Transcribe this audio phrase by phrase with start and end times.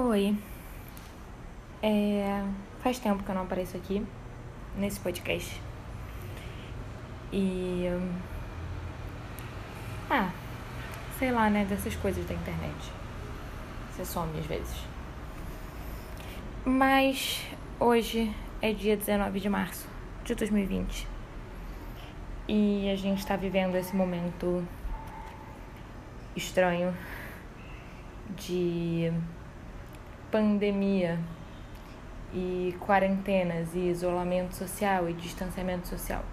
[0.00, 0.32] Oi.
[1.82, 2.44] É,
[2.78, 4.06] faz tempo que eu não apareço aqui
[4.76, 5.60] nesse podcast.
[7.32, 7.82] E.
[10.08, 10.30] Ah,
[11.18, 11.64] sei lá, né?
[11.64, 12.92] Dessas coisas da internet.
[13.90, 14.76] Você some às vezes.
[16.64, 17.44] Mas
[17.80, 19.88] hoje é dia 19 de março
[20.22, 21.08] de 2020.
[22.46, 24.64] E a gente tá vivendo esse momento
[26.36, 26.96] estranho
[28.36, 29.12] de
[30.30, 31.18] pandemia
[32.32, 36.24] e quarentenas e isolamento social e distanciamento social.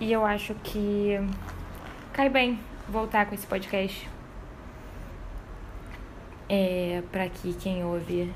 [0.00, 1.16] E eu acho que
[2.12, 4.10] cai bem voltar com esse podcast.
[6.48, 8.30] É, para que quem ouve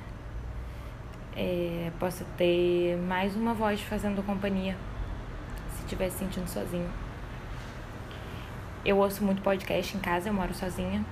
[1.37, 4.77] é, possa ter mais uma voz fazendo companhia
[5.75, 6.89] se estiver se sentindo sozinho.
[8.85, 11.05] Eu ouço muito podcast em casa, eu moro sozinha.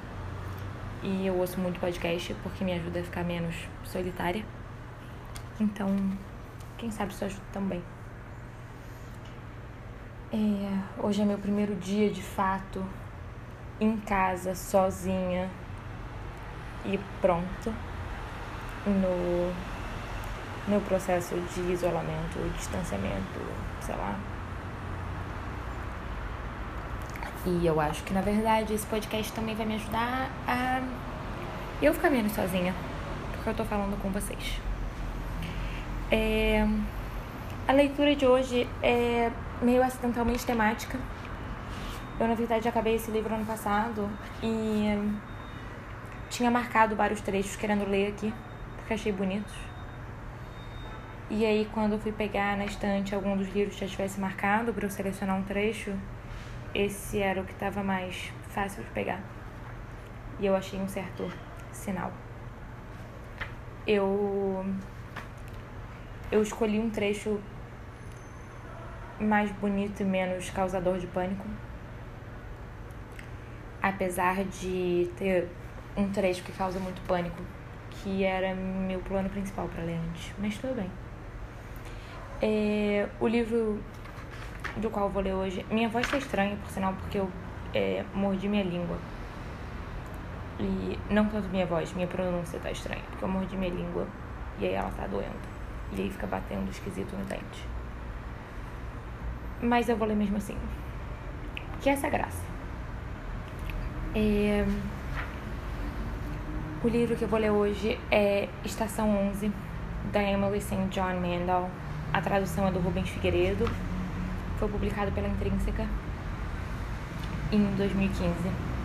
[1.04, 3.54] E eu ouço muito podcast porque me ajuda a ficar menos
[3.84, 4.42] solitária.
[5.60, 5.94] Então,
[6.78, 7.82] quem sabe isso ajuda também.
[10.32, 12.82] É, hoje é meu primeiro dia de fato
[13.78, 15.50] em casa, sozinha
[16.86, 17.74] e pronto
[18.86, 19.52] no,
[20.72, 23.40] no processo de isolamento, distanciamento,
[23.82, 24.18] sei lá,
[27.46, 30.80] E eu acho que na verdade esse podcast também vai me ajudar a
[31.82, 32.74] eu ficar menos sozinha,
[33.32, 34.60] porque eu tô falando com vocês.
[36.10, 36.66] É...
[37.66, 40.98] A leitura de hoje é meio acidentalmente temática.
[42.20, 44.08] Eu, na verdade, acabei esse livro ano passado
[44.42, 44.86] e
[46.30, 48.32] tinha marcado vários trechos querendo ler aqui,
[48.76, 49.52] porque achei bonitos.
[51.30, 54.72] E aí, quando eu fui pegar na estante algum dos livros que já tivesse marcado
[54.72, 55.92] para eu selecionar um trecho,
[56.74, 59.20] esse era o que estava mais fácil de pegar.
[60.40, 61.30] E eu achei um certo
[61.72, 62.12] sinal.
[63.86, 64.64] Eu
[66.32, 67.40] eu escolhi um trecho
[69.20, 71.46] mais bonito e menos causador de pânico.
[73.80, 75.48] Apesar de ter
[75.96, 77.40] um trecho que causa muito pânico,
[77.90, 80.90] que era meu plano principal para ler antes, mas tudo bem.
[82.42, 83.80] É, o livro
[84.76, 85.64] do qual vou ler hoje.
[85.70, 87.30] Minha voz tá estranha, por sinal, porque eu
[87.74, 88.96] é, mordi minha língua.
[90.58, 94.06] E não tanto minha voz, minha pronúncia tá estranha, porque eu mordi minha língua
[94.58, 95.54] e aí ela tá doendo.
[95.92, 97.66] E aí fica batendo esquisito no dente.
[99.60, 100.56] Mas eu vou ler mesmo assim.
[101.80, 102.42] Que é essa graça.
[104.14, 104.64] É...
[106.82, 109.50] O livro que eu vou ler hoje é Estação 11,
[110.12, 110.86] da Emily St.
[110.90, 111.70] John Mandel.
[112.12, 113.64] A tradução é do Rubens Figueiredo
[114.58, 115.86] foi publicado pela Intrínseca
[117.52, 118.32] em 2015.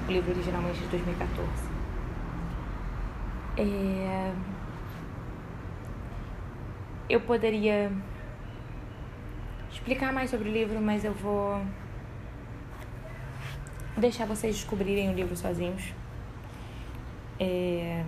[0.07, 1.49] O livro originalmente de 2014.
[3.57, 4.33] É...
[7.09, 7.91] Eu poderia
[9.71, 11.61] explicar mais sobre o livro, mas eu vou
[13.97, 15.93] deixar vocês descobrirem o livro sozinhos.
[17.39, 18.03] É...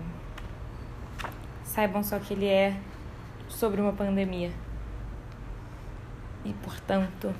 [1.64, 2.76] Saibam só que ele é
[3.48, 4.50] sobre uma pandemia.
[6.44, 7.32] E, portanto,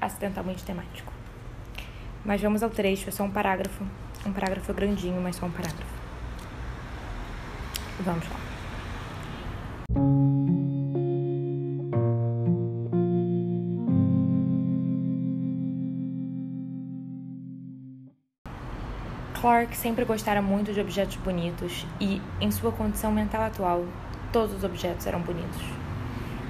[0.00, 1.12] acidentalmente temático.
[2.24, 3.84] Mas vamos ao trecho, é só um parágrafo.
[4.26, 5.98] Um parágrafo grandinho, mas só um parágrafo.
[8.00, 8.48] Vamos lá.
[19.40, 23.84] Clark sempre gostara muito de objetos bonitos e, em sua condição mental atual,
[24.32, 25.87] todos os objetos eram bonitos.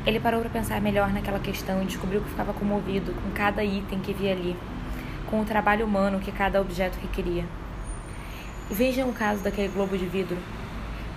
[0.08, 4.00] Ele parou para pensar melhor naquela questão e descobriu que ficava comovido com cada item
[4.00, 4.56] que via ali,
[5.26, 7.44] com o trabalho humano que cada objeto requeria.
[8.70, 10.38] Vejam o caso daquele globo de vidro.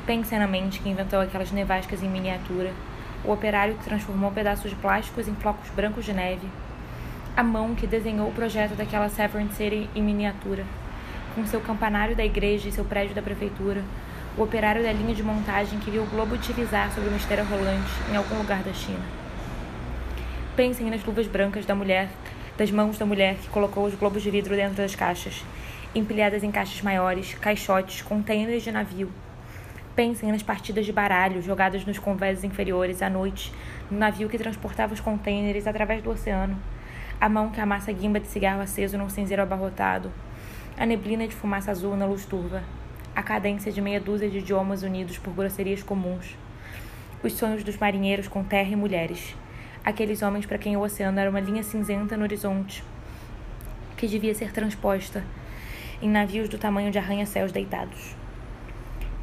[0.06, 2.74] Pensem na mente que inventou aquelas nevascas em miniatura,
[3.24, 6.50] o operário que transformou pedaços de plásticos em flocos brancos de neve,
[7.34, 10.66] a mão que desenhou o projeto daquela Severn City em miniatura,
[11.34, 13.86] com seu campanário da igreja e seu prédio da prefeitura,
[14.38, 17.92] o operário da linha de montagem que viu o globo utilizar sobre uma esteira rolante
[18.10, 19.04] em algum lugar da China.
[20.56, 22.10] Pensem nas luvas brancas da mulher,
[22.58, 25.44] das mãos da mulher que colocou os globos de vidro dentro das caixas,
[25.94, 29.12] empilhadas em caixas maiores, caixotes, contêineres de navio.
[29.96, 33.52] Pensem nas partidas de baralho jogadas nos convéses inferiores à noite,
[33.90, 36.58] no navio que transportava os contêineres através do oceano,
[37.20, 40.10] a mão que amassa guimba de cigarro aceso num cinzeiro abarrotado,
[40.78, 42.64] a neblina de fumaça azul na luz turva,
[43.14, 46.38] a cadência de meia dúzia de idiomas unidos por grosserias comuns.
[47.22, 49.36] Os sonhos dos marinheiros com terra e mulheres.
[49.84, 52.84] Aqueles homens para quem o oceano era uma linha cinzenta no horizonte,
[53.98, 55.24] que devia ser transposta
[56.02, 58.16] em navios do tamanho de arranha-céus deitados.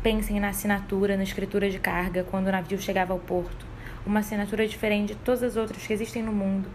[0.03, 3.67] Pensem na assinatura, na escritura de carga quando o navio chegava ao porto.
[4.07, 6.69] Uma assinatura diferente de todas as outras que existem no mundo.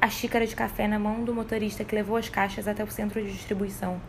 [0.00, 3.20] A xícara de café na mão do motorista que levou as caixas até o centro
[3.22, 4.00] de distribuição.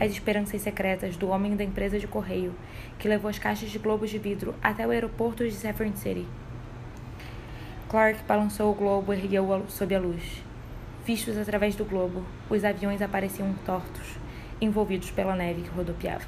[0.00, 2.54] As esperanças secretas do homem da empresa de correio
[2.98, 6.26] que levou as caixas de globos de vidro até o aeroporto de Saffron City.
[7.88, 10.42] Clark balançou o globo e ergueu-o sob a luz.
[11.04, 14.16] Vistos através do globo, os aviões apareciam tortos,
[14.60, 16.24] envolvidos pela neve que rodopiava.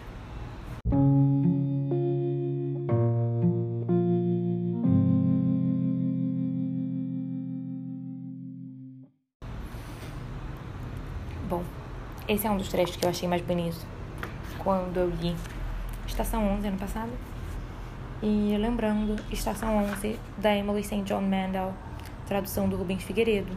[11.48, 11.62] Bom,
[12.26, 13.86] esse é um dos trechos que eu achei mais bonito
[14.58, 15.36] quando eu li
[16.06, 17.10] Estação 11 ano passado.
[18.22, 21.02] E lembrando, Estação 11 da Emily St.
[21.02, 21.74] John Mandel,
[22.26, 23.52] tradução do Rubens Figueiredo,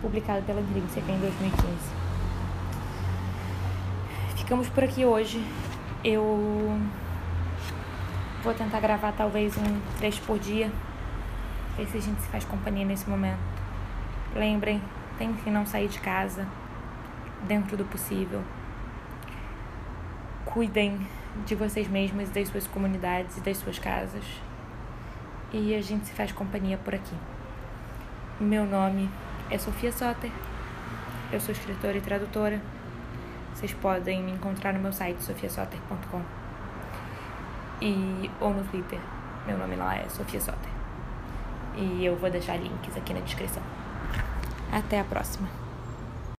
[0.00, 1.66] publicado pela Intrínseca em 2015.
[4.36, 5.44] Ficamos por aqui hoje.
[6.02, 6.78] Eu
[8.42, 10.70] vou tentar gravar talvez um trecho por dia.
[11.76, 13.38] Ver se a gente se faz companhia nesse momento.
[14.34, 14.80] Lembrem,
[15.18, 16.46] tentem não sair de casa
[17.46, 18.42] dentro do possível.
[20.44, 21.06] Cuidem
[21.46, 24.24] de vocês mesmos, das suas comunidades e das suas casas.
[25.52, 27.14] E a gente se faz companhia por aqui.
[28.40, 29.08] Meu nome
[29.50, 30.30] é Sofia Soter.
[31.32, 32.60] Eu sou escritora e tradutora.
[33.54, 36.22] Vocês podem me encontrar no meu site sofiasoter.com
[37.80, 38.98] e ou no Twitter.
[39.46, 40.72] Meu nome lá é Sofia Soter.
[41.76, 43.62] E eu vou deixar links aqui na descrição.
[44.72, 45.63] Até a próxima.